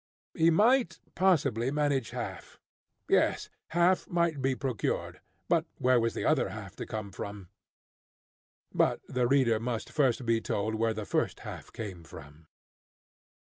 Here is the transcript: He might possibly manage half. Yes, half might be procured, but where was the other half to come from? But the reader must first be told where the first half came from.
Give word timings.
He 0.33 0.49
might 0.49 0.97
possibly 1.13 1.69
manage 1.69 2.09
half. 2.09 2.59
Yes, 3.07 3.49
half 3.67 4.09
might 4.09 4.41
be 4.41 4.55
procured, 4.55 5.19
but 5.47 5.67
where 5.77 5.99
was 5.99 6.15
the 6.15 6.25
other 6.25 6.49
half 6.49 6.75
to 6.77 6.87
come 6.87 7.11
from? 7.11 7.49
But 8.73 9.01
the 9.07 9.27
reader 9.27 9.59
must 9.59 9.91
first 9.91 10.25
be 10.25 10.41
told 10.41 10.73
where 10.73 10.95
the 10.95 11.05
first 11.05 11.41
half 11.41 11.71
came 11.71 12.03
from. 12.03 12.47